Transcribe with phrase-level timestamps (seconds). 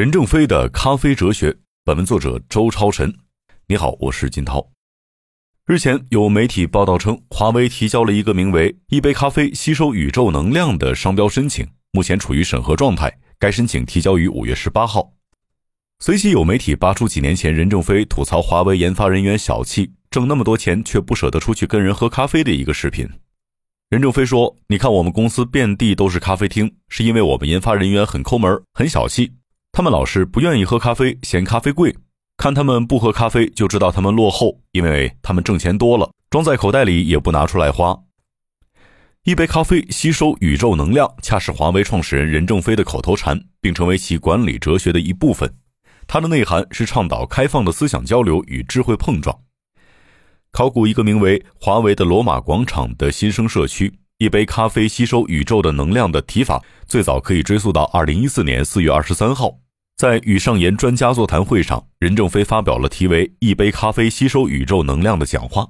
[0.00, 1.54] 任正非的咖啡哲学。
[1.84, 3.14] 本文作者周超晨。
[3.66, 4.66] 你好，我是金涛。
[5.66, 13.14] 日前有媒体报道称，华为提交了一个名为“一杯咖啡吸收宇宙能量”的商标申请，目前处于审核状态。
[13.38, 15.12] 该申请提交于五月十八号。
[15.98, 23.06] 随即有媒体扒出几年前任正非吐槽华为研发人员小气，挣那么多钱却不舍得出去跟人喝咖啡的一个视频。
[23.90, 29.30] 任正非说：“你看我们公司遍地都是咖啡厅，是因为我们研发人员很抠门、很小气。”
[29.72, 31.96] 他们老是不愿意喝咖啡，嫌咖啡贵。
[32.36, 37.96] 看他们不喝咖啡，就知道他们落后，因为他们挣钱多了，装在口袋里也不拿出来花。
[39.24, 45.54] 一杯咖啡吸收宇宙能量，恰是华为创始人任正非的口头禅，并成为其管理哲学的一部分。
[46.06, 49.38] 它的内涵是倡导开放的思想交流与智慧碰撞。
[50.50, 53.94] 考古一个名为“华为的罗马广场”的新生社区。
[54.18, 59.56] 一杯咖啡吸收宇宙的能量的提法，最早可以追溯到二零一四年四月二十三号，
[60.00, 65.68] 在与上研专家座谈会上，任正非发表了题为“一杯咖啡吸收宇宙能量”的讲话。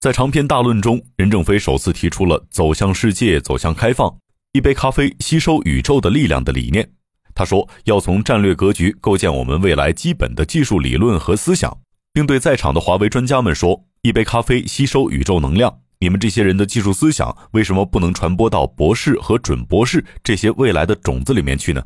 [0.00, 4.16] 在长篇大论中，任正非首次提出了走向世界、走向开放、
[4.52, 6.88] 一杯咖啡吸收宇宙的力量的理念。
[7.34, 11.80] 他说，要从战略格局构建我们未来基本的技术理论和思想，
[12.14, 21.82] 并对在场的华为专家们说：“一杯咖啡吸收宇宙能量。”你们这些人的技术思想为什么不能传播到博士和准博士这些未来的种子里面去呢？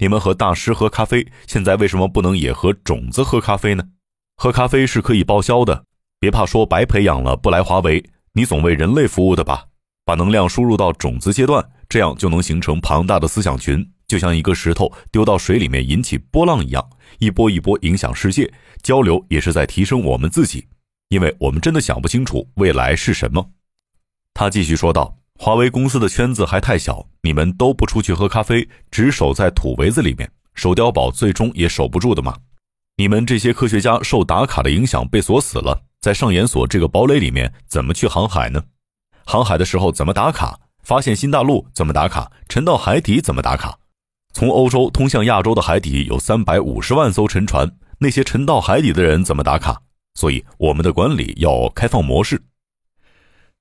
[0.00, 3.84] 你们和大师喝咖啡，现在为什么不能也和种子喝咖啡呢？
[4.38, 5.84] 喝咖啡是可以报销的，
[6.18, 9.66] 别怕说白培养了不来华为，你总为人类服务的吧？
[10.06, 16.82] 把能量输入到种子阶段，这样就能形成庞大的思想群，就像一个石头丢到水里面引起波浪一样，
[17.18, 18.50] 一波一波影响世界。
[18.82, 20.66] 交流也是在提升我们自己。
[21.10, 23.50] 因为我们真的想不清楚未来是什么，
[24.32, 32.36] 他继续说道：“华为公司的圈子还太小，你们都不出去喝咖啡，只守在土围子里面，守碉堡最终也守不住的嘛。
[32.98, 38.62] 你们这些科学家受打卡的影响被锁死了，在上研所这个堡垒里面，怎么去航海呢？
[39.24, 40.60] 航海的时候怎么打卡？
[40.82, 42.30] 发现新大陆怎么打卡？
[42.46, 43.78] 沉到海底怎么打卡？
[44.34, 47.66] 从欧洲通向亚洲的海底有三百五十万艘沉船，
[48.00, 49.80] 那些沉到海底的人怎么打卡？”
[50.20, 52.42] 所以，我们的管理要开放模式。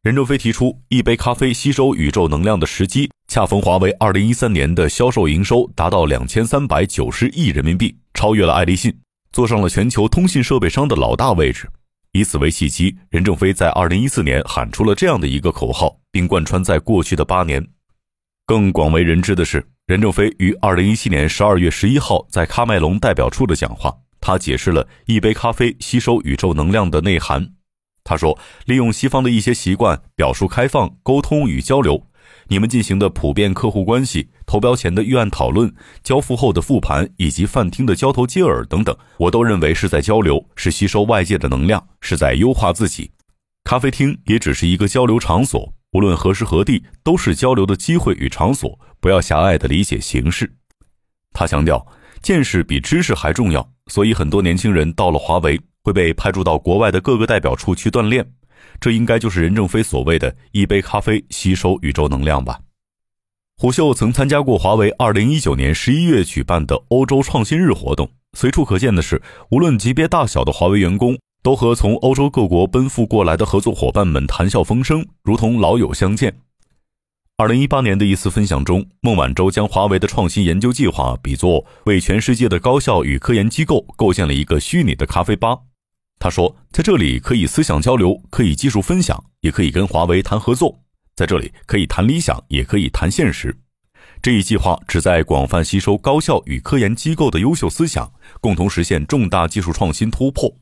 [0.01, 8.97] 任正非提出，一杯咖啡吸收宇宙能量的时机，恰逢华为二零一三年的销售营收达到两千三百九十亿人民币，超越了爱立信，
[9.33, 11.67] 坐上了全球通信设备商的老大位置。
[12.13, 17.67] 以此为契机，任正非在二零一四年喊出了这样的一个口号，并贯穿在过去的八年。
[18.45, 23.93] 更广为人知的是，任正非于二零一七年十二月十一号在喀麦隆代表处的讲话。
[24.21, 27.45] 他解释了一杯咖啡吸收宇宙能量的内涵。
[28.09, 32.07] 他说：“利用西方的一些习惯，表述开放、沟通与交流。
[32.47, 35.71] 你们进行的普遍客户关系、投标前的预案讨论、
[36.01, 43.11] 交付后的复盘，以及饭厅的交头接耳等等，我都认为是在交流，是吸收外界的能量，是在优化自己。
[43.63, 50.55] 咖啡厅也只是一个交流场所，无论何时何地都是交流的机会与场所，不要狭隘的理解形式。”
[51.31, 51.85] 他强调。
[52.21, 58.33] 见识比知识还重要，所以很多年轻人到了华为会被派驻到国外的各个代表处去锻炼。
[58.79, 62.59] 这应该就是任正非所谓的一杯咖啡吸收宇宙能量吧？
[63.57, 76.39] 虎嗅曾参加过华为2019年11月举办的欧洲创新日活动，随处可见的是，无论级别大小的华为员工，都和从欧洲各国奔赴过来的合作伙伴们谈笑风生，如同老友相见。
[77.35, 85.57] 二零一八年的一次分享中，孟晚舟将华为的创新研究计划比作为全世界的高校与科研机构构建了一个虚拟的咖啡吧。
[86.19, 90.77] 他说，在这里可以思想交流，可以技术分享，也可以跟华为谈合作。
[91.15, 93.57] 在这里可以谈理想，也可以谈现实。
[94.21, 100.53] 这一计划旨在广泛吸收高校与科研机构的优秀思想，共同实现重大技术创新突破。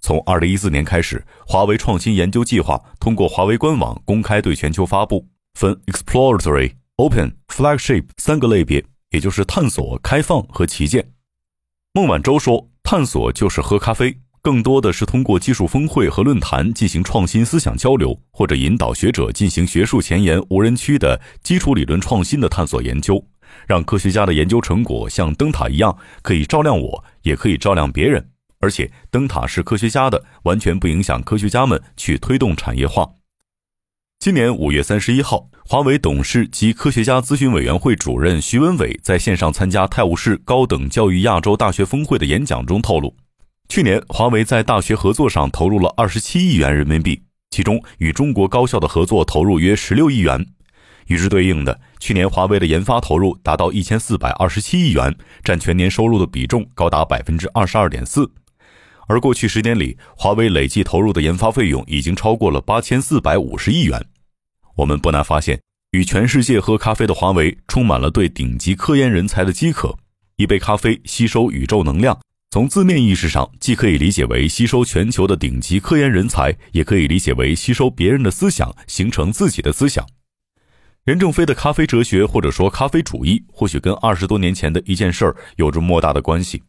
[0.00, 5.26] 从二零一四年开始，华为创新研究计划通过华为官网公开对全球发布。
[5.54, 11.12] 分 exploratory、open、flagship 三个类别，也就是探索、开放和旗舰。
[11.92, 23.22] 孟晚舟说：“探索就是喝咖啡，更多的是通过技术峰会和论坛进行创新思想交流，或者引导学者进行学术前沿无人区的基础理论创新的探索研究，
[23.66, 28.30] 让科学家的研究成果像灯塔一样，可以照亮我，也可以照亮别人。
[28.60, 33.06] 而且灯塔是科学家的，完全不影响科学家们去推动产业化。”
[34.20, 43.16] 今年五月三十一号，华为董事及科学家咨询委员会主任徐文伟在线上参加泰晤士高等教育亚洲大学峰会的演讲中透露，
[43.70, 47.22] 去年华为在大学合作上投入了二十七亿元人民币，
[47.52, 50.44] 其中与中国高校的合作投入约十六亿元。
[51.06, 58.28] 与之对应的，去年华为的研发投入达到一千四百二十七亿元，占全年收入的比重高达百分之二十二点四。
[59.06, 64.04] 而过去十年里，华为累计投入的研发费用已经超过了八千四百五十亿元。
[64.74, 65.60] 我们不难发现，
[65.92, 69.96] 与全世界喝咖啡的华为，充满了对顶级科研人才的饥渴。
[70.34, 72.18] 一杯咖啡吸收宇宙能量，
[72.52, 80.04] 从字面意识上，既可以理解为吸收全球的顶级科研人才，也可以理解为吸收别人的思想，形成自己的思想。
[81.04, 86.60] 任正非的咖啡哲学，或者说咖啡主义，或许跟二十多年前的一件事儿有着莫大的关系。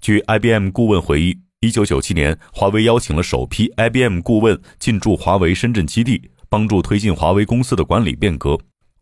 [0.00, 1.38] 据 IBM 顾问回忆。
[1.60, 8.58] 一九九七年，华为邀请了首批 IBM 顾问进驻华为深圳基地，帮助推进华为公司的管理变革。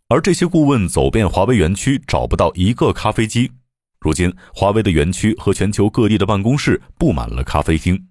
[0.09, 3.53] 而这些顾问走遍华为园区，找不到一个咖啡机。
[4.01, 8.07] 如今，华为的园区和全球各地的办公室布满了咖啡厅。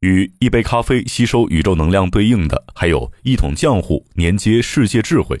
[0.00, 5.40] 与一杯咖啡吸收宇宙能量对应的，还有一桶浆糊连接世界智慧。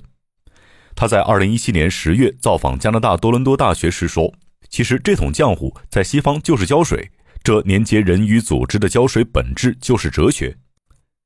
[0.94, 4.34] 他在二零一七年十月造访加拿大多伦多大学时说
[4.68, 7.10] ：“其实这桶浆糊在西方就是胶水。”
[7.44, 10.58] 这连接人与组织的胶水本质就是哲学。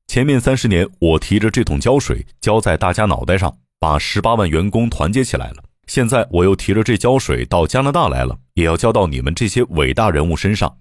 [0.07, 5.62] 前面三十年，我提着这桶胶水浇在大家脑袋上，把十八万员工团结起来了。
[5.87, 10.77] 现在我又提着这胶水到加拿大来了，也要浇到你们这些伟大人物身上，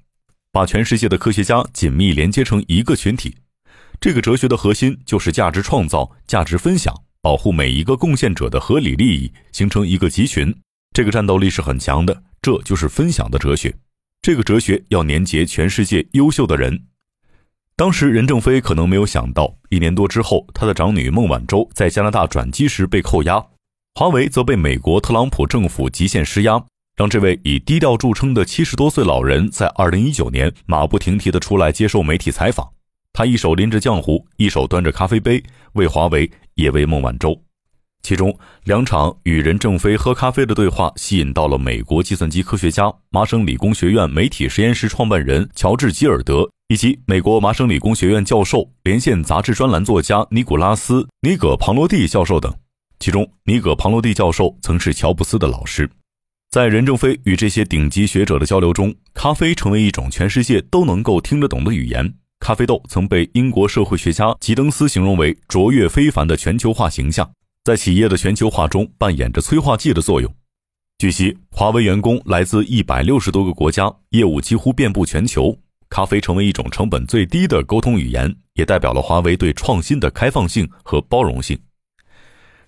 [0.53, 3.37] 把全世界的科学家紧密连接成一个群体。
[4.01, 10.55] 这个哲学的核心就是价值创造、价值分享，保护每一个贡献者的合理利益，形成一个集群。
[10.93, 13.75] 这个战斗力是很强的，这就是分享的哲学。
[14.21, 16.85] 这个哲学要连接全世界优秀的人。
[17.75, 23.45] 当时任正非可能没有想到，一年多之后，他的长女孟晚舟在加拿大转机时被扣押，
[23.95, 26.65] 华为则被美国特朗普政府极限施压，
[26.97, 32.67] 让这位以低调著称的七十多岁老人在二零一九年马不停蹄地出来接受媒体采访。
[33.13, 35.43] 他一手拎着浆糊，一手端着咖啡杯，
[35.75, 37.39] 为华为，也为孟晚舟。
[38.03, 38.35] 其中
[38.65, 52.53] 两场与任正非喝咖啡的对话，吸引到了美国计算机科学家、麻省理工学院媒体实验室创办人乔治·吉尔德，以及美国麻省理工学院教授、连线杂志专栏作家尼古拉斯·尼葛庞罗蒂教授等。
[53.03, 55.91] 其中，尼葛庞罗蒂教授曾是乔布斯的老师。
[56.53, 62.15] 在任正非与这些顶级学者的交流中，咖啡成为一种全世界都能够听得懂的语言。
[62.39, 67.29] 咖啡豆曾被英国社会学家吉登斯形容为卓越非凡的全球化形象。
[67.65, 70.33] 在企业的全球化中扮演着催化剂的作用。
[70.99, 75.59] 据悉，华为员工来自一百六十多个国家，业务几乎遍布全球。
[75.89, 81.59] 咖啡成为一种成本最低的沟通语言，也代表了华为对创新的开放性和包容性。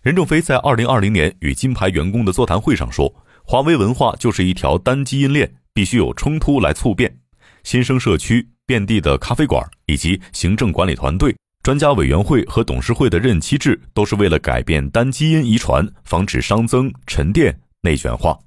[0.05, 3.11] 任正非在二零二零年与金牌员工的座谈会上说
[3.43, 7.17] ：“华为文化就是一条单基因链，必须有冲突来促变。
[7.63, 11.35] 新生社区、遍地的咖啡馆以及行政管理团队。”
[11.65, 18.39] 专家委员会和董事会的任期制都是为了改变单基因遗传，防止熵增、沉淀、内卷化。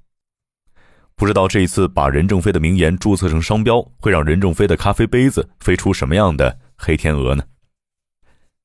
[1.15, 7.43] 不知道这一次把任正非的名言注册成商标，会让任正非的咖啡杯子飞出什么样的黑天鹅呢？